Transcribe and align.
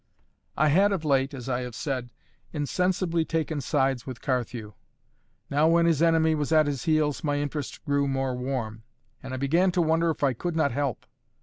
I 0.57 0.69
had 0.69 0.91
of 0.91 1.05
late 1.05 1.31
(as 1.31 1.47
I 1.47 1.61
have 1.61 1.75
said) 1.75 2.09
insensibly 2.51 3.23
taken 3.23 3.61
sides 3.61 4.07
with 4.07 4.19
Carthew; 4.19 4.73
now 5.47 5.67
when 5.67 5.85
his 5.85 6.01
enemy 6.01 6.33
was 6.33 6.51
at 6.51 6.65
his 6.65 6.85
heels, 6.85 7.23
my 7.23 7.37
interest 7.37 7.85
grew 7.85 8.07
more 8.07 8.35
warm; 8.35 8.81
and 9.21 9.31
I 9.31 9.37
began 9.37 9.71
to 9.73 9.81
wonder 9.83 10.09
if 10.09 10.23
I 10.23 10.33
could 10.33 10.55
not 10.55 10.71
help. 10.71 11.05